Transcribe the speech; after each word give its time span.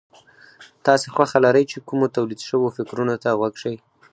تاسې 0.85 1.07
خوښه 1.13 1.39
لرئ 1.45 1.63
چې 1.71 1.77
کومو 1.87 2.07
توليد 2.15 2.41
شوو 2.49 2.75
فکرونو 2.77 3.15
ته 3.23 3.29
غوږ 3.39 3.53
شئ. 3.61 3.75